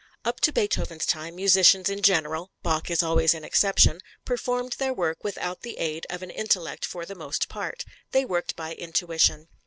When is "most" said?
7.13-7.47